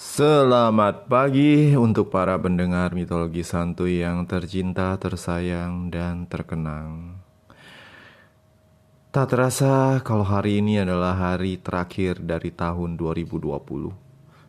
Selamat 0.00 1.12
pagi 1.12 1.76
untuk 1.76 2.08
para 2.08 2.32
pendengar 2.40 2.96
mitologi 2.96 3.44
santuy 3.44 4.00
yang 4.00 4.24
tercinta, 4.24 4.96
tersayang, 4.96 5.92
dan 5.92 6.24
terkenang. 6.24 7.20
Tak 9.12 9.28
terasa 9.28 10.00
kalau 10.00 10.24
hari 10.24 10.64
ini 10.64 10.80
adalah 10.80 11.12
hari 11.12 11.60
terakhir 11.60 12.16
dari 12.16 12.48
tahun 12.48 12.96
2020. 12.96 13.44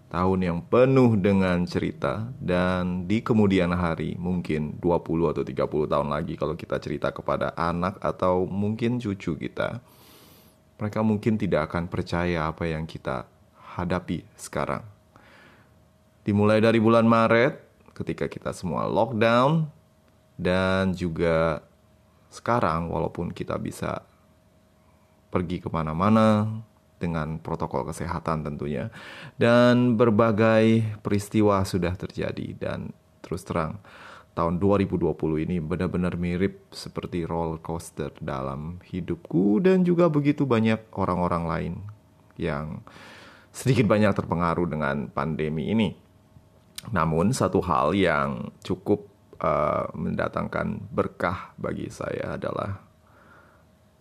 Tahun 0.08 0.40
yang 0.40 0.64
penuh 0.72 1.20
dengan 1.20 1.68
cerita 1.68 2.32
dan 2.40 3.04
di 3.04 3.20
kemudian 3.20 3.76
hari 3.76 4.16
mungkin 4.16 4.80
20 4.80 5.36
atau 5.36 5.44
30 5.44 5.68
tahun 5.68 6.08
lagi 6.16 6.40
kalau 6.40 6.56
kita 6.56 6.80
cerita 6.80 7.12
kepada 7.12 7.52
anak 7.60 8.00
atau 8.00 8.48
mungkin 8.48 9.04
cucu 9.04 9.36
kita. 9.36 9.84
Mereka 10.80 11.04
mungkin 11.04 11.36
tidak 11.36 11.68
akan 11.68 11.92
percaya 11.92 12.48
apa 12.48 12.72
yang 12.72 12.88
kita 12.88 13.28
hadapi 13.76 14.24
sekarang 14.40 15.01
Dimulai 16.22 16.62
dari 16.62 16.78
bulan 16.78 17.10
Maret 17.10 17.58
ketika 17.98 18.30
kita 18.30 18.54
semua 18.54 18.86
lockdown 18.86 19.66
dan 20.38 20.94
juga 20.94 21.66
sekarang 22.32 22.88
walaupun 22.88 23.34
kita 23.36 23.60
bisa 23.60 24.06
pergi 25.34 25.60
ke 25.60 25.70
mana-mana 25.74 26.48
dengan 27.02 27.42
protokol 27.42 27.90
kesehatan 27.90 28.46
tentunya 28.46 28.94
dan 29.42 29.98
berbagai 29.98 30.86
peristiwa 31.02 31.66
sudah 31.66 31.98
terjadi 31.98 32.54
dan 32.56 32.94
terus 33.26 33.42
terang 33.42 33.82
tahun 34.38 34.62
2020 34.62 35.12
ini 35.50 35.58
benar-benar 35.60 36.16
mirip 36.16 36.72
seperti 36.72 37.28
roller 37.28 37.60
coaster 37.60 38.14
dalam 38.22 38.80
hidupku 38.86 39.60
dan 39.60 39.84
juga 39.84 40.08
begitu 40.08 40.48
banyak 40.48 40.94
orang-orang 40.96 41.44
lain 41.50 41.74
yang 42.40 42.80
sedikit 43.52 43.84
banyak 43.92 44.16
terpengaruh 44.16 44.68
dengan 44.72 45.12
pandemi 45.12 45.76
ini. 45.76 46.11
Namun 46.90 47.30
satu 47.30 47.62
hal 47.62 47.94
yang 47.94 48.50
cukup 48.66 49.06
uh, 49.38 49.86
mendatangkan 49.94 50.90
berkah 50.90 51.54
bagi 51.62 51.94
saya 51.94 52.42
adalah 52.42 52.82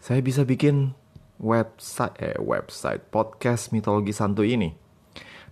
saya 0.00 0.24
bisa 0.24 0.48
bikin 0.48 0.96
website 1.36 2.16
eh 2.16 2.40
website 2.40 3.04
podcast 3.12 3.68
mitologi 3.76 4.16
santuy 4.16 4.56
ini. 4.56 4.72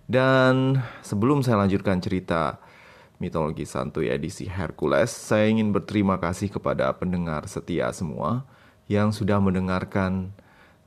Dan 0.09 0.81
sebelum 1.05 1.45
saya 1.45 1.61
lanjutkan 1.61 2.01
cerita 2.01 2.57
mitologi 3.21 3.69
santuy 3.69 4.09
edisi 4.09 4.49
Hercules, 4.49 5.13
saya 5.13 5.45
ingin 5.45 5.69
berterima 5.69 6.17
kasih 6.17 6.49
kepada 6.49 6.89
pendengar 6.97 7.45
setia 7.45 7.93
semua 7.93 8.49
yang 8.89 9.13
sudah 9.13 9.37
mendengarkan 9.37 10.33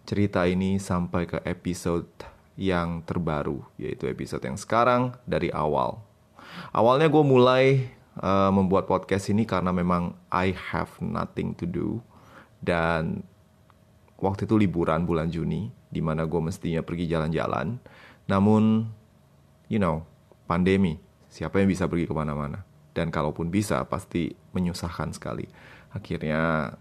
cerita 0.02 0.42
ini 0.50 0.82
sampai 0.82 1.30
ke 1.30 1.38
episode 1.46 2.10
yang 2.58 3.06
terbaru, 3.06 3.62
yaitu 3.78 4.10
episode 4.10 4.42
yang 4.42 4.58
sekarang 4.58 5.14
dari 5.22 5.54
awal 5.54 6.02
Awalnya 6.72 7.08
gue 7.12 7.24
mulai 7.24 7.64
uh, 8.20 8.50
membuat 8.52 8.88
podcast 8.88 9.28
ini 9.28 9.44
karena 9.44 9.72
memang 9.72 10.16
I 10.32 10.52
have 10.72 10.92
nothing 11.00 11.56
to 11.60 11.64
do 11.68 11.88
dan 12.62 13.26
waktu 14.22 14.46
itu 14.46 14.54
liburan 14.54 15.02
bulan 15.02 15.28
Juni 15.28 15.74
di 15.92 16.00
mana 16.00 16.24
gue 16.24 16.40
mestinya 16.40 16.80
pergi 16.80 17.10
jalan-jalan. 17.10 17.76
Namun, 18.30 18.88
you 19.68 19.76
know, 19.76 20.06
pandemi. 20.48 20.96
Siapa 21.28 21.60
yang 21.60 21.68
bisa 21.68 21.84
pergi 21.84 22.08
ke 22.08 22.14
mana-mana? 22.16 22.64
Dan 22.96 23.12
kalaupun 23.12 23.52
bisa, 23.52 23.82
pasti 23.84 24.32
menyusahkan 24.56 25.12
sekali. 25.12 25.44
Akhirnya, 25.92 26.72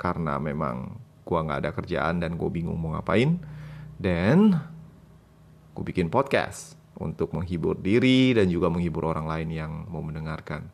karena 0.00 0.40
memang 0.40 0.96
gue 1.26 1.38
nggak 1.38 1.60
ada 1.60 1.70
kerjaan 1.76 2.24
dan 2.24 2.40
gue 2.40 2.48
bingung 2.48 2.78
mau 2.80 2.96
ngapain, 2.96 3.36
dan 4.00 4.56
gue 5.72 5.84
bikin 5.84 6.08
podcast 6.08 6.76
untuk 6.98 7.32
menghibur 7.32 7.78
diri 7.80 8.36
dan 8.36 8.48
juga 8.52 8.68
menghibur 8.68 9.08
orang 9.08 9.28
lain 9.28 9.48
yang 9.52 9.72
mau 9.88 10.04
mendengarkan. 10.04 10.68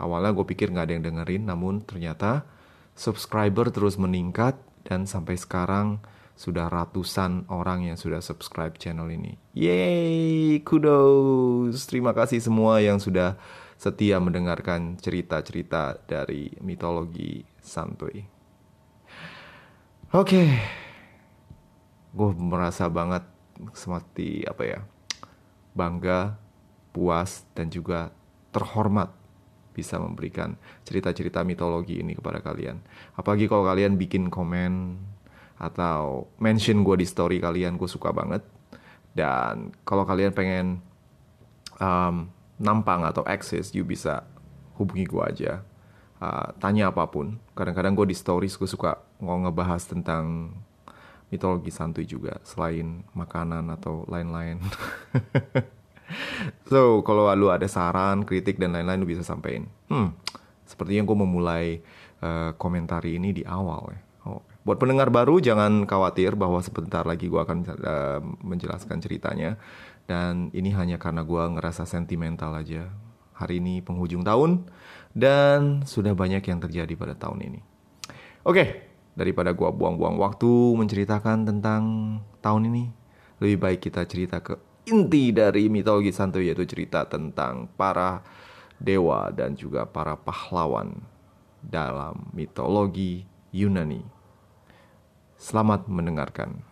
Awalnya 0.00 0.32
gue 0.32 0.46
pikir 0.48 0.72
nggak 0.72 0.86
ada 0.86 0.94
yang 0.96 1.04
dengerin, 1.04 1.42
namun 1.44 1.84
ternyata 1.84 2.48
subscriber 2.96 3.68
terus 3.68 4.00
meningkat 4.00 4.56
dan 4.86 5.04
sampai 5.04 5.36
sekarang 5.36 6.00
sudah 6.40 6.72
ratusan 6.72 7.44
orang 7.52 7.84
yang 7.84 8.00
sudah 8.00 8.24
subscribe 8.24 8.72
channel 8.80 9.12
ini. 9.12 9.36
Yeay, 9.52 10.64
kudos. 10.64 11.84
Terima 11.84 12.16
kasih 12.16 12.40
semua 12.40 12.80
yang 12.80 12.96
sudah 12.96 13.36
setia 13.76 14.16
mendengarkan 14.16 14.96
cerita-cerita 14.96 16.00
dari 16.08 16.48
mitologi 16.64 17.44
santuy. 17.60 18.24
Oke, 20.10 20.36
okay. 20.36 20.48
gue 22.16 22.30
merasa 22.40 22.88
banget 22.88 23.22
seperti 23.76 24.42
apa 24.42 24.62
ya, 24.64 24.80
bangga, 25.80 26.36
puas, 26.92 27.48
dan 27.56 27.72
juga 27.72 28.12
terhormat 28.52 29.08
bisa 29.72 29.96
memberikan 29.96 30.60
cerita-cerita 30.84 31.40
mitologi 31.40 32.04
ini 32.04 32.12
kepada 32.12 32.44
kalian. 32.44 32.84
Apalagi 33.16 33.48
kalau 33.48 33.64
kalian 33.64 33.96
bikin 33.96 34.28
komen 34.28 35.00
atau 35.56 36.28
mention 36.36 36.84
gue 36.84 37.00
di 37.00 37.06
story 37.08 37.40
kalian, 37.40 37.80
gue 37.80 37.88
suka 37.88 38.12
banget. 38.12 38.44
Dan 39.16 39.72
kalau 39.88 40.04
kalian 40.04 40.36
pengen 40.36 40.84
um, 41.80 42.28
nampang 42.60 43.08
atau 43.08 43.24
access, 43.24 43.72
you 43.72 43.86
bisa 43.86 44.28
hubungi 44.76 45.08
gue 45.08 45.22
aja. 45.24 45.52
Uh, 46.20 46.52
tanya 46.60 46.92
apa 46.92 47.08
pun. 47.08 47.40
Kadang-kadang 47.56 47.96
gue 47.96 48.12
di 48.12 48.16
stories 48.16 48.60
gue 48.60 48.68
suka 48.68 49.00
ngebahas 49.20 49.88
tentang 49.88 50.52
mitologi 51.30 51.70
santuy 51.70 52.04
juga 52.04 52.42
selain 52.42 53.06
makanan 53.14 53.70
atau 53.74 54.02
lain-lain. 54.10 54.58
so, 56.70 57.00
kalau 57.06 57.30
lu 57.38 57.48
ada 57.54 57.70
saran, 57.70 58.26
kritik 58.26 58.58
dan 58.58 58.74
lain-lain 58.74 58.98
lu 59.00 59.08
bisa 59.08 59.22
sampein. 59.22 59.70
Hmm, 59.86 60.14
sepertinya 60.66 61.06
gue 61.06 61.16
memulai 61.16 61.66
uh, 62.20 62.52
komentari 62.58 63.16
ini 63.16 63.30
di 63.30 63.42
awal 63.46 63.94
ya. 63.94 64.00
Oh. 64.28 64.42
Buat 64.66 64.76
pendengar 64.76 65.08
baru 65.08 65.40
jangan 65.40 65.88
khawatir 65.88 66.36
bahwa 66.36 66.60
sebentar 66.60 67.06
lagi 67.08 67.32
gue 67.32 67.40
akan 67.40 67.58
uh, 67.80 68.20
menjelaskan 68.44 69.00
ceritanya 69.00 69.56
dan 70.04 70.52
ini 70.52 70.74
hanya 70.76 71.00
karena 71.00 71.24
gue 71.24 71.42
ngerasa 71.56 71.88
sentimental 71.88 72.52
aja. 72.52 72.90
Hari 73.40 73.56
ini 73.56 73.80
penghujung 73.80 74.20
tahun 74.20 74.68
dan 75.16 75.88
sudah 75.88 76.12
banyak 76.12 76.44
yang 76.44 76.60
terjadi 76.60 76.92
pada 76.92 77.16
tahun 77.16 77.40
ini. 77.40 77.60
Oke, 78.44 78.52
okay, 78.52 78.68
daripada 79.20 79.52
gua 79.52 79.68
buang-buang 79.68 80.16
waktu 80.16 80.48
menceritakan 80.80 81.44
tentang 81.44 81.82
tahun 82.40 82.72
ini 82.72 82.84
lebih 83.44 83.60
baik 83.60 83.80
kita 83.84 84.08
cerita 84.08 84.40
ke 84.40 84.56
inti 84.88 85.28
dari 85.28 85.68
mitologi 85.68 86.08
santuy 86.08 86.48
yaitu 86.48 86.64
cerita 86.64 87.04
tentang 87.04 87.68
para 87.76 88.24
dewa 88.80 89.28
dan 89.28 89.52
juga 89.52 89.84
para 89.84 90.16
pahlawan 90.16 91.04
dalam 91.60 92.32
mitologi 92.32 93.28
Yunani. 93.52 94.00
Selamat 95.36 95.84
mendengarkan. 95.84 96.69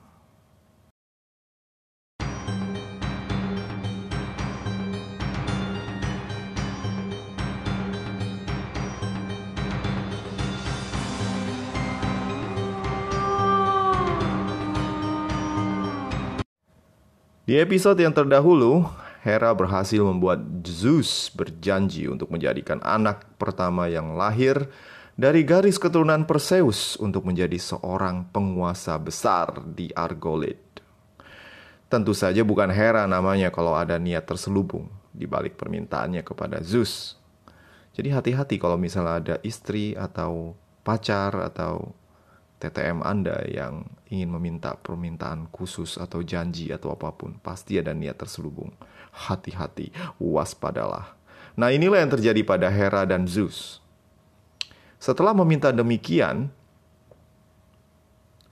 Di 17.48 17.56
episode 17.56 17.96
yang 18.04 18.12
terdahulu, 18.12 18.84
Hera 19.24 19.56
berhasil 19.56 20.04
membuat 20.04 20.36
Zeus 20.68 21.32
berjanji 21.32 22.04
untuk 22.04 22.28
menjadikan 22.28 22.76
anak 22.84 23.24
pertama 23.40 23.88
yang 23.88 24.20
lahir 24.20 24.68
dari 25.16 25.48
garis 25.48 25.80
keturunan 25.80 26.28
Perseus 26.28 27.00
untuk 27.00 27.24
menjadi 27.24 27.56
seorang 27.56 28.28
penguasa 28.28 29.00
besar 29.00 29.64
di 29.64 29.88
Argolid. 29.96 30.60
Tentu 31.88 32.12
saja 32.12 32.44
bukan 32.44 32.68
Hera 32.68 33.08
namanya 33.08 33.48
kalau 33.48 33.72
ada 33.72 33.96
niat 33.96 34.28
terselubung 34.28 34.92
di 35.16 35.24
balik 35.24 35.56
permintaannya 35.56 36.20
kepada 36.20 36.60
Zeus. 36.60 37.16
Jadi 37.96 38.12
hati-hati 38.12 38.60
kalau 38.60 38.76
misalnya 38.76 39.24
ada 39.24 39.36
istri 39.40 39.96
atau 39.96 40.52
pacar 40.84 41.32
atau 41.48 41.96
TTM 42.58 43.06
Anda 43.06 43.46
yang 43.46 43.86
ingin 44.10 44.34
meminta 44.34 44.74
permintaan 44.74 45.46
khusus 45.54 45.94
atau 45.94 46.26
janji 46.26 46.74
atau 46.74 46.90
apa 46.90 47.14
pun, 47.14 47.38
pasti 47.38 47.78
ada 47.78 47.94
niat 47.94 48.18
terselubung. 48.18 48.74
Hati-hati, 49.14 49.94
waspadalah. 50.18 51.14
Nah 51.54 51.70
inilah 51.70 52.02
yang 52.02 52.12
terjadi 52.18 52.42
pada 52.42 52.66
Hera 52.66 53.06
dan 53.06 53.30
Zeus. 53.30 53.78
Setelah 54.98 55.30
meminta 55.34 55.70
demikian, 55.70 56.50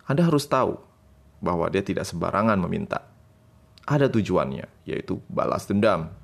Anda 0.06 0.23
harus 0.23 0.47
tahu 0.47 0.79
bahwa 1.43 1.67
dia 1.67 1.82
tidak 1.82 2.06
sembarangan 2.06 2.59
meminta. 2.62 3.02
Ada 3.87 4.06
tujuannya, 4.11 4.67
yaitu 4.87 5.19
balas 5.26 5.67
dendam. 5.67 6.14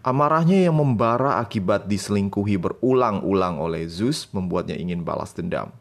Amarahnya 0.00 0.64
yang 0.64 0.76
membara 0.76 1.36
akibat 1.36 1.84
diselingkuhi 1.84 2.56
berulang-ulang 2.56 3.60
oleh 3.60 3.84
Zeus 3.88 4.28
membuatnya 4.32 4.76
ingin 4.76 5.04
balas 5.04 5.36
dendam. 5.36 5.72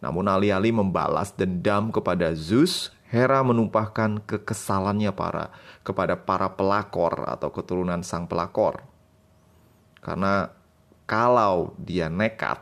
Namun 0.00 0.28
alih-alih 0.28 0.74
membalas 0.74 1.34
dendam 1.34 1.92
kepada 1.94 2.34
Zeus, 2.34 2.90
Hera 3.12 3.44
menumpahkan 3.44 4.24
kekesalannya 4.24 5.12
para 5.12 5.52
kepada 5.84 6.16
para 6.16 6.48
pelakor 6.48 7.28
atau 7.28 7.52
keturunan 7.52 8.00
sang 8.00 8.24
pelakor. 8.24 8.80
Karena 10.00 10.48
kalau 11.04 11.76
dia 11.76 12.08
nekat 12.08 12.56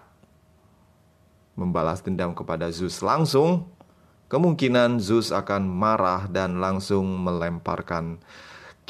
membalas 1.55 2.02
dendam 2.02 2.34
kepada 2.34 2.67
Zeus 2.75 2.99
langsung, 2.99 3.70
kemungkinan 4.26 4.99
Zeus 4.99 5.31
akan 5.31 5.70
marah 5.70 6.26
dan 6.26 6.58
langsung 6.58 7.06
melemparkan 7.23 8.19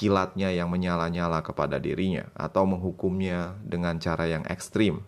kilatnya 0.01 0.49
yang 0.49 0.73
menyala-nyala 0.73 1.45
kepada 1.45 1.77
dirinya 1.77 2.25
atau 2.33 2.65
menghukumnya 2.65 3.53
dengan 3.61 4.01
cara 4.01 4.25
yang 4.25 4.49
ekstrim. 4.49 5.05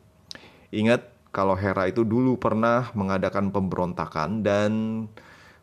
Ingat 0.69 1.12
kalau 1.33 1.57
Hera 1.57 1.89
itu 1.89 2.05
dulu 2.05 2.37
pernah 2.37 2.93
mengadakan 2.93 3.49
pemberontakan 3.49 4.45
dan 4.45 4.73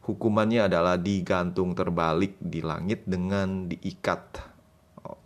hukumannya 0.01 0.65
adalah 0.65 0.97
digantung 0.97 1.77
terbalik 1.77 2.33
di 2.41 2.65
langit 2.65 3.05
dengan 3.05 3.69
diikat. 3.69 4.49
Oh. 5.05 5.21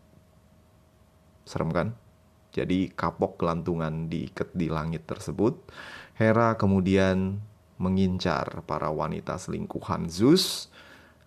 Serem 1.47 1.71
kan? 1.71 1.95
Jadi 2.53 2.91
kapok 2.91 3.39
gelantungan 3.39 4.11
diikat 4.11 4.51
di 4.51 4.67
langit 4.67 5.07
tersebut. 5.07 5.57
Hera 6.19 6.59
kemudian 6.59 7.39
mengincar 7.81 8.61
para 8.67 8.93
wanita 8.93 9.39
selingkuhan 9.39 10.11
Zeus 10.11 10.69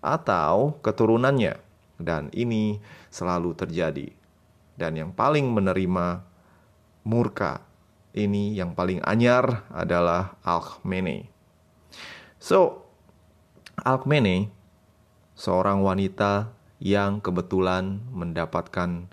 atau 0.04 0.78
keturunannya. 0.84 1.58
Dan 1.96 2.28
ini 2.36 2.78
selalu 3.10 3.56
terjadi. 3.56 4.12
Dan 4.76 5.00
yang 5.00 5.10
paling 5.10 5.48
menerima 5.50 6.22
murka 7.02 7.65
ini 8.16 8.56
yang 8.56 8.72
paling 8.72 9.04
anyar 9.04 9.68
adalah 9.68 10.40
Alkmene. 10.40 11.28
So, 12.40 12.88
Alkmene, 13.84 14.48
seorang 15.36 15.84
wanita 15.84 16.48
yang 16.80 17.20
kebetulan 17.20 18.00
mendapatkan, 18.08 19.12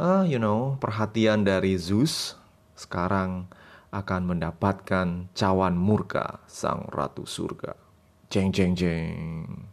uh, 0.00 0.24
you 0.24 0.40
know, 0.40 0.80
perhatian 0.80 1.44
dari 1.44 1.76
Zeus, 1.76 2.34
sekarang 2.72 3.52
akan 3.92 4.22
mendapatkan 4.24 5.28
cawan 5.36 5.76
murka 5.76 6.40
sang 6.48 6.88
ratu 6.88 7.28
surga. 7.28 7.76
Jeng 8.32 8.56
jeng 8.56 8.72
jeng. 8.72 9.68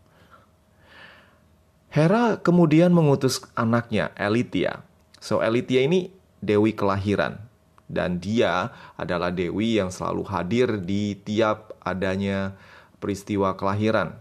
Hera 1.88 2.36
kemudian 2.42 2.92
mengutus 2.92 3.40
anaknya 3.56 4.12
Elitia. 4.20 4.84
So 5.24 5.40
Elitia 5.40 5.86
ini 5.88 6.12
dewi 6.44 6.76
kelahiran 6.76 7.47
dan 7.88 8.20
dia 8.20 8.72
adalah 9.00 9.32
dewi 9.32 9.80
yang 9.80 9.92
selalu 9.92 10.24
hadir 10.28 10.68
di 10.84 11.16
tiap 11.16 11.76
adanya 11.84 12.56
peristiwa 13.00 13.56
kelahiran. 13.56 14.20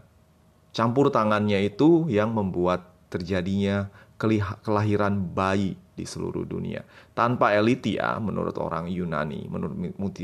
Campur 0.70 1.10
tangannya 1.10 1.66
itu 1.66 2.06
yang 2.06 2.30
membuat 2.30 2.86
terjadinya 3.10 3.90
kelahiran 4.62 5.20
bayi 5.34 5.76
di 5.96 6.04
seluruh 6.04 6.44
dunia. 6.44 6.84
Tanpa 7.16 7.56
Elitia, 7.56 8.20
menurut 8.20 8.56
orang 8.60 8.86
Yunani, 8.86 9.48
menurut 9.48 9.76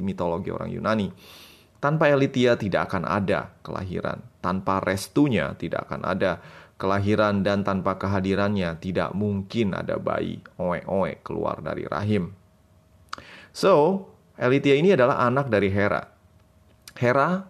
mitologi 0.05 0.53
orang 0.53 0.69
Yunani, 0.69 1.09
tanpa 1.81 2.13
Elitia 2.13 2.61
tidak 2.61 2.93
akan 2.93 3.09
ada 3.09 3.57
kelahiran. 3.65 4.21
Tanpa 4.45 4.85
restunya 4.85 5.57
tidak 5.57 5.89
akan 5.89 6.05
ada 6.05 6.39
kelahiran 6.77 7.41
dan 7.41 7.65
tanpa 7.65 7.97
kehadirannya 7.97 8.77
tidak 8.83 9.17
mungkin 9.17 9.73
ada 9.73 9.97
bayi 9.97 10.43
oe-oe 10.61 11.23
keluar 11.25 11.63
dari 11.65 11.89
rahim. 11.89 12.35
So, 13.53 14.09
Elitia 14.41 14.73
ini 14.75 14.97
adalah 14.97 15.21
anak 15.21 15.53
dari 15.53 15.69
Hera. 15.69 16.09
Hera 16.97 17.45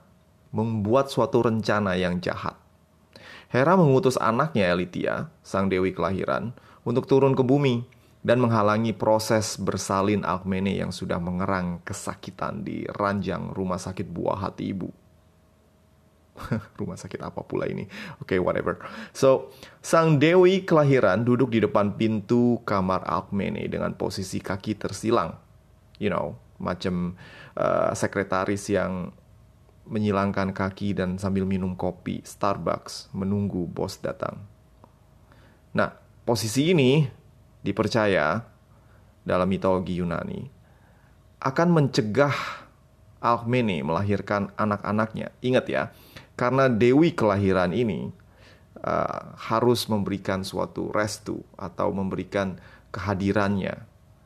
membuat 0.51 1.09
suatu 1.09 1.47
rencana 1.47 1.95
yang 1.95 2.19
jahat. 2.19 2.59
Hera 3.49 3.79
mengutus 3.79 4.19
anaknya 4.19 4.75
Elitia, 4.75 5.31
sang 5.47 5.71
dewi 5.71 5.95
kelahiran, 5.95 6.51
untuk 6.83 7.07
turun 7.07 7.39
ke 7.39 7.47
bumi 7.47 7.87
dan 8.23 8.43
menghalangi 8.43 8.95
proses 8.95 9.55
bersalin 9.59 10.27
Alkmene 10.27 10.75
yang 10.75 10.91
sudah 10.91 11.23
mengerang 11.23 11.83
kesakitan 11.87 12.67
di 12.67 12.87
ranjang 12.99 13.51
rumah 13.55 13.79
sakit 13.79 14.07
buah 14.11 14.51
hati 14.51 14.75
ibu. 14.75 14.91
rumah 16.81 16.97
sakit 16.97 17.21
apa 17.21 17.45
pula 17.45 17.69
ini? 17.69 17.85
Oke, 18.19 18.35
okay, 18.35 18.39
whatever. 18.41 18.81
So, 19.13 19.53
sang 19.85 20.17
dewi 20.17 20.65
kelahiran 20.65 21.23
duduk 21.23 21.53
di 21.53 21.61
depan 21.61 21.95
pintu 21.95 22.59
kamar 22.65 23.05
Alkmene 23.05 23.69
dengan 23.69 23.93
posisi 23.95 24.41
kaki 24.41 24.81
tersilang. 24.81 25.52
You 26.03 26.11
know, 26.11 26.35
macam 26.59 27.15
uh, 27.55 27.95
sekretaris 27.95 28.67
yang 28.75 29.15
menyilangkan 29.87 30.51
kaki 30.51 30.99
dan 30.99 31.19
sambil 31.19 31.47
minum 31.47 31.79
kopi 31.79 32.23
Starbucks 32.27 33.11
menunggu 33.15 33.67
bos 33.71 33.99
datang. 34.03 34.43
Nah, 35.75 35.95
posisi 36.27 36.75
ini 36.75 37.07
dipercaya 37.63 38.43
dalam 39.23 39.47
mitologi 39.47 40.03
Yunani 40.03 40.43
akan 41.43 41.69
mencegah 41.71 42.35
Alkmene 43.23 43.87
melahirkan 43.87 44.51
anak-anaknya. 44.59 45.31
Ingat 45.47 45.67
ya, 45.71 45.83
karena 46.35 46.67
dewi 46.67 47.15
kelahiran 47.15 47.71
ini 47.71 48.11
uh, 48.83 49.39
harus 49.39 49.87
memberikan 49.87 50.43
suatu 50.43 50.91
restu 50.91 51.47
atau 51.55 51.95
memberikan 51.95 52.59
kehadirannya 52.91 53.79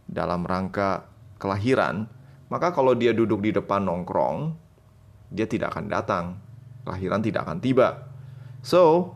dalam 0.09 0.49
rangka 0.49 1.05
kelahiran, 1.37 2.09
maka 2.49 2.73
kalau 2.73 2.95
dia 2.95 3.13
duduk 3.13 3.43
di 3.43 3.51
depan 3.53 3.85
nongkrong, 3.85 4.55
dia 5.33 5.47
tidak 5.49 5.77
akan 5.77 5.87
datang. 5.91 6.25
Kelahiran 6.87 7.21
tidak 7.25 7.47
akan 7.47 7.59
tiba. 7.59 8.07
So, 8.63 9.15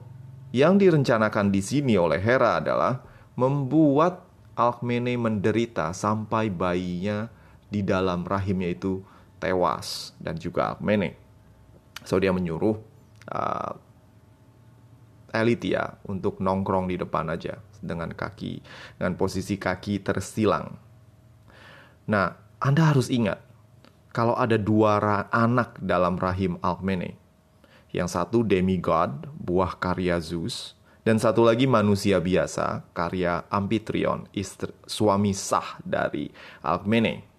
yang 0.50 0.82
direncanakan 0.82 1.54
di 1.54 1.62
sini 1.62 1.94
oleh 1.94 2.18
Hera 2.18 2.58
adalah 2.58 2.98
membuat 3.38 4.26
Alkmene 4.58 5.14
menderita 5.16 5.94
sampai 5.94 6.50
bayinya 6.50 7.30
di 7.70 7.86
dalam 7.86 8.26
rahimnya 8.26 8.68
itu 8.74 9.00
tewas 9.38 10.12
dan 10.18 10.36
juga 10.36 10.74
Alkmene. 10.74 11.16
So 12.04 12.18
dia 12.18 12.34
menyuruh 12.34 12.76
uh, 13.30 13.72
Elitia 15.30 16.02
untuk 16.10 16.42
nongkrong 16.42 16.90
di 16.90 16.98
depan 16.98 17.30
aja 17.30 17.62
dengan 17.78 18.10
kaki 18.10 18.60
dengan 18.98 19.14
posisi 19.14 19.54
kaki 19.56 20.02
tersilang. 20.02 20.74
Nah, 22.10 22.34
Anda 22.58 22.90
harus 22.90 23.06
ingat 23.06 23.38
kalau 24.10 24.34
ada 24.34 24.58
dua 24.58 24.98
anak 25.30 25.78
dalam 25.78 26.18
rahim 26.18 26.58
Alkmene. 26.58 27.14
Yang 27.94 28.18
satu 28.18 28.42
demigod, 28.42 29.30
buah 29.38 29.78
karya 29.78 30.18
Zeus, 30.18 30.74
dan 31.06 31.22
satu 31.22 31.46
lagi 31.46 31.70
manusia 31.70 32.18
biasa, 32.18 32.82
karya 32.90 33.46
Amphitryon, 33.46 34.26
istri, 34.34 34.74
suami 34.90 35.30
sah 35.30 35.78
dari 35.86 36.26
Alkmene. 36.66 37.30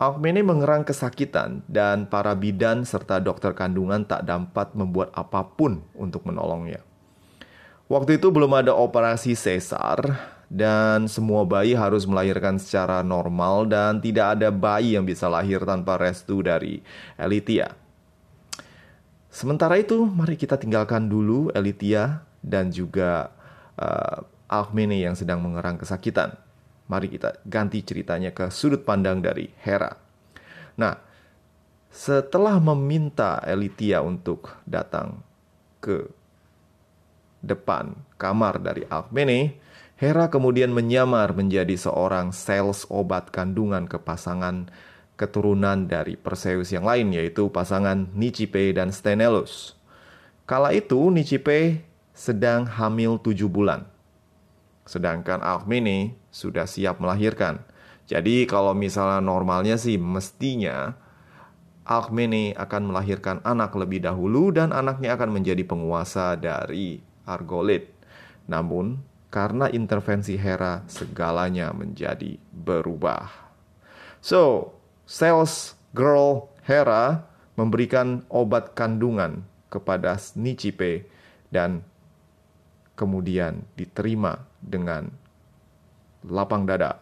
Alkmene 0.00 0.40
mengerang 0.40 0.88
kesakitan 0.88 1.62
dan 1.68 2.08
para 2.08 2.32
bidan 2.32 2.88
serta 2.88 3.20
dokter 3.20 3.52
kandungan 3.52 4.08
tak 4.08 4.24
dapat 4.24 4.72
membuat 4.72 5.12
apa 5.12 5.44
pun 5.44 5.84
untuk 5.94 6.24
menolongnya. 6.24 6.80
Waktu 7.92 8.16
itu 8.16 8.32
belum 8.32 8.56
ada 8.56 8.72
operasi 8.72 9.36
sesar 9.36 10.00
dan 10.48 11.04
semua 11.12 11.44
bayi 11.44 11.76
harus 11.76 12.08
melahirkan 12.08 12.56
secara 12.56 13.04
normal 13.04 13.68
dan 13.68 14.00
tidak 14.00 14.40
ada 14.40 14.48
bayi 14.48 14.96
yang 14.96 15.04
bisa 15.04 15.28
lahir 15.28 15.60
tanpa 15.60 16.00
restu 16.00 16.40
dari 16.40 16.80
Elitia. 17.20 17.76
Sementara 19.28 19.76
itu, 19.76 20.08
mari 20.08 20.40
kita 20.40 20.56
tinggalkan 20.56 21.04
dulu 21.04 21.52
Elitia 21.52 22.24
dan 22.40 22.72
juga 22.72 23.28
uh, 23.76 24.24
Alkmene 24.48 24.96
yang 24.96 25.12
sedang 25.12 25.44
mengerang 25.44 25.76
kesakitan. 25.76 26.40
Mari 26.88 27.12
kita 27.12 27.44
ganti 27.44 27.84
ceritanya 27.84 28.32
ke 28.32 28.48
sudut 28.48 28.88
pandang 28.88 29.20
dari 29.20 29.52
Hera. 29.60 29.92
Nah, 30.80 30.96
setelah 31.92 32.56
meminta 32.56 33.36
Elitia 33.44 34.00
untuk 34.00 34.48
datang 34.64 35.20
ke 35.84 36.21
depan 37.42 37.98
kamar 38.16 38.62
dari 38.62 38.86
Alkmene, 38.86 39.58
Hera 40.02 40.30
kemudian 40.30 40.74
menyamar 40.74 41.30
menjadi 41.30 41.78
seorang 41.78 42.34
sales 42.34 42.86
obat 42.90 43.30
kandungan 43.30 43.86
ke 43.86 44.02
pasangan 44.02 44.66
keturunan 45.14 45.86
dari 45.86 46.18
Perseus 46.18 46.74
yang 46.74 46.82
lain 46.82 47.14
yaitu 47.14 47.46
pasangan 47.54 48.10
Nicipe 48.10 48.74
dan 48.74 48.90
Sthenelus. 48.90 49.78
Kala 50.42 50.74
itu 50.74 50.98
Nicipe 51.14 51.86
sedang 52.10 52.66
hamil 52.66 53.22
tujuh 53.22 53.46
bulan. 53.46 53.86
Sedangkan 54.82 55.38
Alkmene 55.38 56.18
sudah 56.34 56.66
siap 56.66 56.98
melahirkan. 56.98 57.62
Jadi 58.10 58.50
kalau 58.50 58.74
misalnya 58.74 59.22
normalnya 59.22 59.78
sih 59.78 60.02
mestinya 60.02 60.98
Alkmene 61.86 62.58
akan 62.58 62.90
melahirkan 62.90 63.38
anak 63.46 63.74
lebih 63.78 64.02
dahulu 64.02 64.50
dan 64.50 64.74
anaknya 64.74 65.14
akan 65.14 65.30
menjadi 65.30 65.62
penguasa 65.62 66.34
dari 66.34 67.11
Argolit. 67.26 67.90
Namun 68.46 69.00
karena 69.32 69.72
intervensi 69.72 70.36
Hera, 70.36 70.84
segalanya 70.86 71.72
menjadi 71.72 72.36
berubah. 72.52 73.32
So, 74.20 74.74
sales 75.08 75.72
girl 75.96 76.52
Hera 76.68 77.24
memberikan 77.56 78.28
obat 78.28 78.76
kandungan 78.76 79.48
kepada 79.72 80.20
Nicipe 80.36 81.08
dan 81.48 81.80
kemudian 82.92 83.64
diterima 83.72 84.44
dengan 84.60 85.08
lapang 86.28 86.68
dada. 86.68 87.00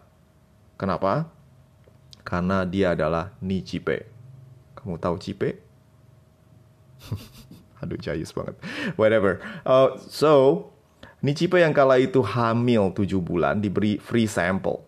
Kenapa? 0.79 1.29
Karena 2.23 2.63
dia 2.63 2.95
adalah 2.95 3.35
Nicipe. 3.43 4.07
Kamu 4.79 4.97
tahu 4.97 5.19
Cipe? 5.21 5.61
Aduh, 7.81 7.97
jayus 7.97 8.33
banget. 8.33 8.57
Whatever. 8.95 9.41
Uh, 9.65 9.97
so, 10.09 10.67
Nicipe 11.21 11.61
yang 11.61 11.77
kala 11.77 12.01
itu 12.01 12.25
hamil 12.25 12.97
7 12.97 13.21
bulan 13.21 13.61
diberi 13.61 14.01
free 14.01 14.25
sample. 14.25 14.81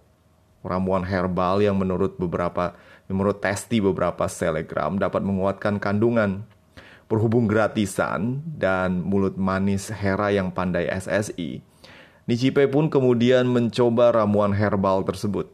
Ramuan 0.64 1.04
herbal 1.04 1.60
yang 1.60 1.76
menurut 1.76 2.16
beberapa 2.16 2.72
menurut 3.10 3.42
testi 3.42 3.82
beberapa 3.82 4.24
selegram 4.30 4.96
dapat 4.96 5.20
menguatkan 5.20 5.76
kandungan. 5.76 6.48
Berhubung 7.10 7.44
gratisan 7.44 8.40
dan 8.56 9.04
mulut 9.04 9.36
manis 9.36 9.92
Hera 9.92 10.32
yang 10.32 10.48
pandai 10.48 10.88
SSI, 10.88 11.60
Nicipe 12.22 12.70
pun 12.70 12.86
kemudian 12.86 13.50
mencoba 13.50 14.14
ramuan 14.14 14.54
herbal 14.54 15.02
tersebut. 15.02 15.50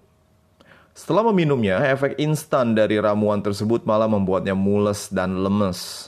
Setelah 0.93 1.25
meminumnya, 1.33 1.81
efek 1.81 2.21
instan 2.21 2.77
dari 2.77 3.01
ramuan 3.01 3.41
tersebut 3.41 3.89
malah 3.89 4.05
membuatnya 4.05 4.53
mules 4.53 5.09
dan 5.09 5.41
lemes. 5.41 6.08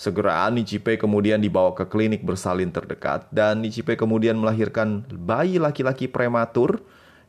Segera 0.00 0.48
Nicipe 0.48 0.96
kemudian 0.96 1.44
dibawa 1.44 1.76
ke 1.76 1.84
klinik 1.84 2.24
bersalin 2.24 2.72
terdekat 2.72 3.28
dan 3.28 3.60
Nicipe 3.60 4.00
kemudian 4.00 4.32
melahirkan 4.32 5.04
bayi 5.12 5.60
laki-laki 5.60 6.08
prematur 6.08 6.80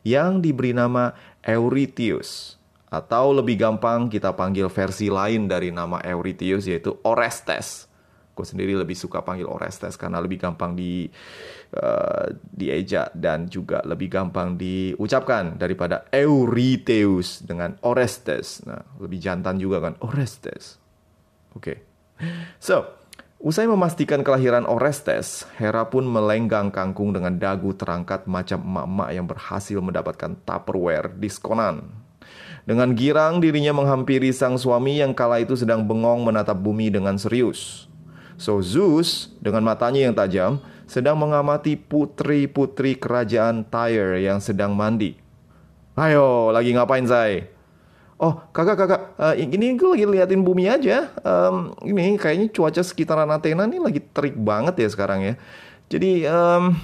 yang 0.07 0.39
diberi 0.39 0.71
nama 0.71 1.11
Euritius. 1.43 2.55
Atau 2.87 3.35
lebih 3.35 3.59
gampang 3.59 4.07
kita 4.07 4.31
panggil 4.39 4.71
versi 4.71 5.11
lain 5.11 5.51
dari 5.51 5.67
nama 5.67 5.99
Euritius 5.99 6.63
yaitu 6.71 6.95
Orestes. 7.03 7.91
Gue 8.31 8.47
sendiri 8.47 8.79
lebih 8.79 8.95
suka 8.95 9.19
panggil 9.19 9.51
Orestes 9.51 9.99
karena 9.99 10.23
lebih 10.23 10.39
gampang 10.39 10.71
di 10.71 11.11
uh, 11.75 12.31
dieja 12.55 13.11
dan 13.11 13.51
juga 13.51 13.83
lebih 13.83 14.07
gampang 14.07 14.55
diucapkan 14.55 15.59
daripada 15.59 16.07
Euriteus 16.07 17.43
dengan 17.43 17.75
Orestes. 17.83 18.63
Nah, 18.63 18.79
lebih 19.03 19.19
jantan 19.19 19.59
juga 19.59 19.83
kan 19.83 19.99
Orestes. 19.99 20.79
Oke. 21.51 21.75
Okay. 21.75 21.90
So, 22.61 22.87
usai 23.41 23.65
memastikan 23.65 24.21
kelahiran 24.21 24.69
Orestes, 24.69 25.49
Hera 25.57 25.89
pun 25.89 26.05
melenggang 26.05 26.69
kangkung 26.69 27.11
dengan 27.11 27.37
dagu 27.37 27.73
terangkat 27.73 28.29
macam 28.29 28.61
emak-emak 28.61 29.09
yang 29.13 29.25
berhasil 29.25 29.77
mendapatkan 29.81 30.37
Tupperware 30.45 31.11
diskonan. 31.17 31.89
Dengan 32.61 32.93
girang 32.93 33.41
dirinya 33.41 33.73
menghampiri 33.73 34.29
sang 34.29 34.53
suami 34.53 35.01
yang 35.01 35.17
kala 35.17 35.41
itu 35.41 35.57
sedang 35.57 35.81
bengong 35.81 36.21
menatap 36.21 36.61
bumi 36.61 36.93
dengan 36.93 37.17
serius. 37.17 37.89
So 38.37 38.61
Zeus 38.61 39.33
dengan 39.41 39.65
matanya 39.65 40.05
yang 40.05 40.15
tajam 40.17 40.51
sedang 40.85 41.17
mengamati 41.17 41.79
putri-putri 41.79 42.99
kerajaan 42.99 43.65
Tyre 43.65 44.21
yang 44.21 44.37
sedang 44.43 44.77
mandi. 44.77 45.17
Ayo, 45.97 46.51
lagi 46.51 46.75
ngapain, 46.75 47.05
Zai? 47.07 47.47
Oh 48.21 48.37
kakak 48.53 48.77
kakak, 48.77 49.01
uh, 49.17 49.33
ini 49.33 49.73
gue 49.73 49.89
lagi 49.97 50.05
liatin 50.05 50.45
bumi 50.45 50.69
aja. 50.69 51.09
Um, 51.25 51.73
ini 51.81 52.21
kayaknya 52.21 52.53
cuaca 52.53 52.85
sekitaran 52.85 53.25
Athena 53.33 53.65
nih 53.65 53.81
lagi 53.81 53.97
terik 53.97 54.37
banget 54.37 54.77
ya 54.77 54.93
sekarang 54.93 55.25
ya. 55.25 55.33
Jadi 55.89 56.29
um, 56.29 56.77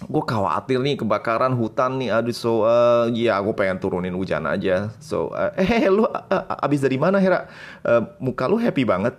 gue 0.00 0.22
khawatir 0.24 0.80
nih 0.80 0.96
kebakaran 0.96 1.52
hutan 1.60 2.00
nih. 2.00 2.08
Aduh 2.08 2.32
so 2.32 2.64
uh, 2.64 3.04
ya 3.12 3.36
gue 3.44 3.52
pengen 3.52 3.76
turunin 3.84 4.16
hujan 4.16 4.48
aja. 4.48 4.96
So 4.96 5.28
uh, 5.36 5.52
eh 5.60 5.92
lu 5.92 6.08
uh, 6.08 6.64
abis 6.64 6.80
dari 6.80 6.96
mana 6.96 7.20
Hera? 7.20 7.52
Uh, 7.84 8.16
muka 8.16 8.48
lu 8.48 8.56
happy 8.56 8.88
banget. 8.88 9.12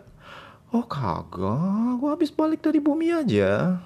Oh 0.74 0.90
kagak, 0.90 2.02
gue 2.02 2.10
habis 2.18 2.34
balik 2.34 2.66
dari 2.66 2.82
bumi 2.82 3.14
aja. 3.14 3.78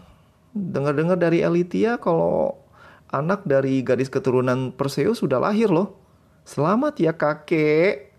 Dengar-dengar 0.56 1.20
dari 1.20 1.44
Elitia 1.44 2.00
kalau 2.00 2.56
anak 3.12 3.44
dari 3.44 3.84
gadis 3.84 4.08
keturunan 4.08 4.72
Perseus 4.72 5.20
sudah 5.20 5.44
lahir 5.44 5.68
loh. 5.68 6.01
Selamat 6.46 6.98
ya 6.98 7.14
kakek. 7.14 8.14